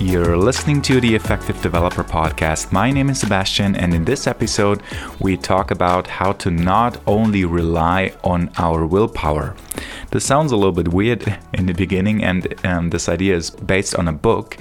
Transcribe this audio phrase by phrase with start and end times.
[0.00, 2.70] You're listening to the Effective Developer Podcast.
[2.70, 4.82] My name is Sebastian, and in this episode,
[5.18, 9.56] we talk about how to not only rely on our willpower.
[10.10, 13.96] This sounds a little bit weird in the beginning, and um, this idea is based
[13.96, 14.56] on a book,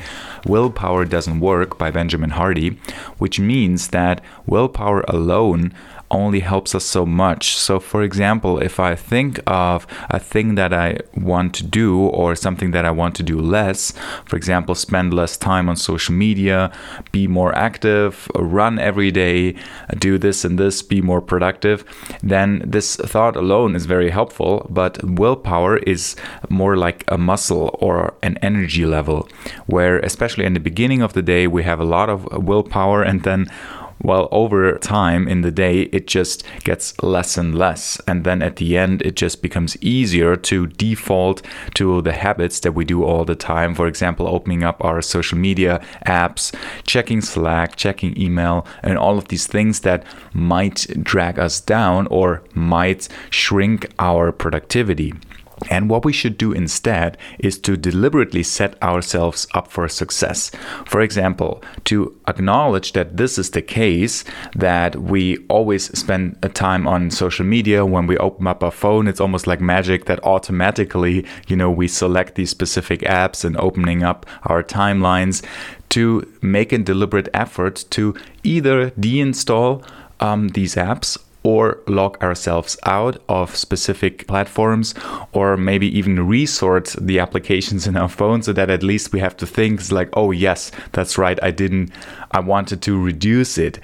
[0.45, 2.79] Willpower Doesn't Work by Benjamin Hardy,
[3.19, 5.73] which means that willpower alone
[6.11, 7.55] only helps us so much.
[7.55, 12.35] So, for example, if I think of a thing that I want to do or
[12.35, 13.93] something that I want to do less,
[14.25, 16.71] for example, spend less time on social media,
[17.11, 19.55] be more active, run every day,
[19.97, 21.83] do this and this, be more productive,
[22.23, 24.67] then this thought alone is very helpful.
[24.69, 26.15] But willpower is
[26.49, 29.27] more like a muscle or an energy level,
[29.67, 33.23] where, especially in the beginning of the day, we have a lot of willpower and
[33.23, 33.51] then
[34.01, 37.99] well, over time in the day, it just gets less and less.
[38.07, 41.41] And then at the end, it just becomes easier to default
[41.75, 43.75] to the habits that we do all the time.
[43.75, 49.27] For example, opening up our social media apps, checking Slack, checking email, and all of
[49.27, 55.13] these things that might drag us down or might shrink our productivity.
[55.69, 60.51] And what we should do instead is to deliberately set ourselves up for success.
[60.85, 64.23] For example, to acknowledge that this is the case,
[64.55, 69.07] that we always spend a time on social media when we open up our phone.
[69.07, 74.03] It's almost like magic that automatically, you know, we select these specific apps and opening
[74.03, 75.43] up our timelines
[75.89, 79.83] to make a deliberate effort to either deinstall
[80.19, 84.93] um, these apps or lock ourselves out of specific platforms
[85.31, 89.37] or maybe even resort the applications in our phone so that at least we have
[89.37, 91.91] to think like oh yes that's right i didn't
[92.31, 93.79] i wanted to reduce it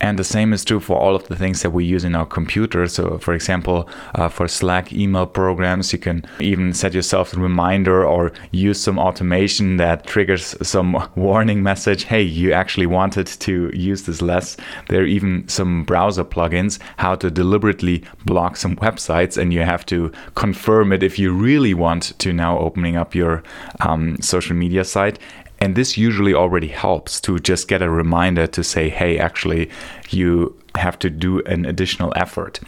[0.00, 2.26] and the same is true for all of the things that we use in our
[2.26, 2.86] computer.
[2.86, 8.04] So, for example, uh, for Slack email programs, you can even set yourself a reminder
[8.04, 14.04] or use some automation that triggers some warning message hey, you actually wanted to use
[14.04, 14.56] this less.
[14.88, 19.84] There are even some browser plugins how to deliberately block some websites, and you have
[19.86, 23.42] to confirm it if you really want to now opening up your
[23.80, 25.18] um, social media site.
[25.60, 29.70] And this usually already helps to just get a reminder to say, hey, actually,
[30.10, 32.60] you have to do an additional effort.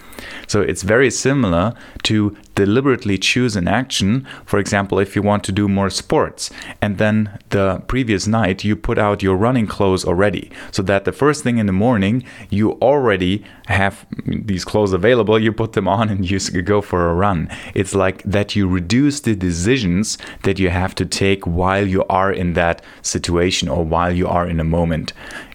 [0.46, 4.26] So it's very similar to deliberately choose an action.
[4.44, 6.50] For example, if you want to do more sports
[6.82, 11.12] and then the previous night you put out your running clothes already, so that the
[11.12, 16.08] first thing in the morning you already have these clothes available, you put them on
[16.08, 17.48] and you go for a run.
[17.74, 22.32] It's like that you reduce the decisions that you have to take while you are
[22.32, 25.12] in that situation or while you are in a moment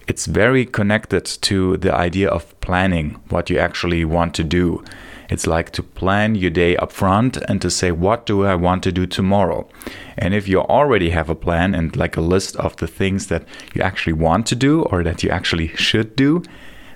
[0.08, 4.84] it's very connected to the idea of planning what you actually want to do.
[5.28, 8.84] It's like to plan your day up front and to say, what do I want
[8.84, 9.68] to do tomorrow?
[10.16, 13.44] And if you already have a plan and like a list of the things that
[13.74, 16.42] you actually want to do or that you actually should do,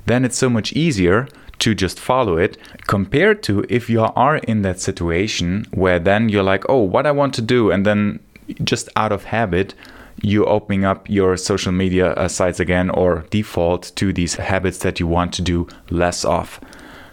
[0.06, 1.27] then it's so much easier
[1.59, 2.56] to just follow it
[2.87, 7.10] compared to if you are in that situation where then you're like, oh, what I
[7.10, 8.21] want to do, and then
[8.65, 9.75] just out of habit,
[10.22, 15.00] you opening up your social media uh, sites again or default to these habits that
[15.00, 16.60] you want to do less of.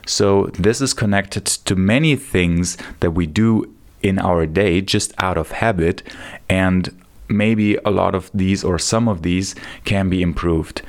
[0.06, 5.38] So, this is connected to many things that we do in our day just out
[5.38, 6.04] of habit,
[6.48, 6.90] and
[7.28, 9.54] maybe a lot of these or some of these
[9.84, 10.82] can be improved.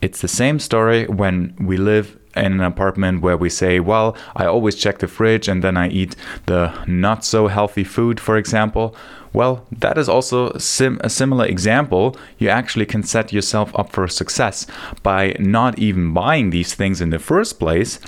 [0.00, 4.46] It's the same story when we live in an apartment where we say, well, I
[4.46, 8.94] always check the fridge and then I eat the not so healthy food, for example.
[9.32, 12.16] Well, that is also sim- a similar example.
[12.38, 14.66] You actually can set yourself up for success
[15.02, 17.98] by not even buying these things in the first place.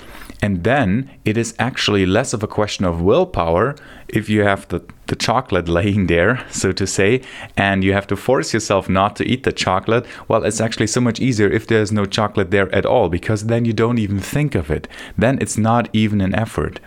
[0.41, 3.75] And then it is actually less of a question of willpower
[4.07, 7.21] if you have the, the chocolate laying there, so to say,
[7.55, 10.05] and you have to force yourself not to eat the chocolate.
[10.27, 13.65] Well, it's actually so much easier if there's no chocolate there at all because then
[13.65, 14.87] you don't even think of it.
[15.17, 16.79] Then it's not even an effort.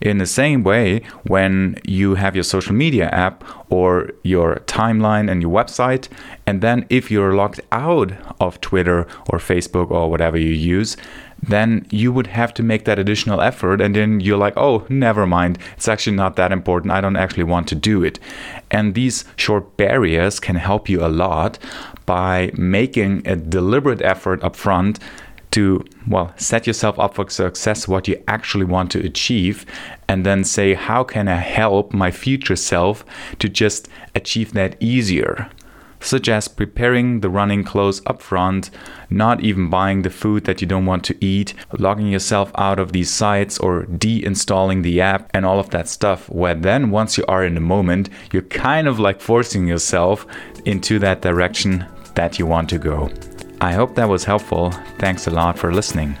[0.00, 5.42] In the same way, when you have your social media app or your timeline and
[5.42, 6.08] your website,
[6.46, 10.96] and then if you're logged out of Twitter or Facebook or whatever you use,
[11.42, 13.80] then you would have to make that additional effort.
[13.80, 15.58] And then you're like, oh, never mind.
[15.76, 16.92] It's actually not that important.
[16.92, 18.18] I don't actually want to do it.
[18.70, 21.58] And these short barriers can help you a lot
[22.06, 24.98] by making a deliberate effort up front
[25.50, 29.66] to well set yourself up for success what you actually want to achieve
[30.08, 33.04] and then say how can i help my future self
[33.38, 35.50] to just achieve that easier
[36.00, 38.70] such as preparing the running clothes up front,
[39.10, 42.92] not even buying the food that you don't want to eat, logging yourself out of
[42.92, 46.28] these sites or deinstalling the app and all of that stuff.
[46.30, 50.26] Where then, once you are in the moment, you're kind of like forcing yourself
[50.64, 53.10] into that direction that you want to go.
[53.62, 54.70] I hope that was helpful.
[54.98, 56.16] Thanks a lot for listening.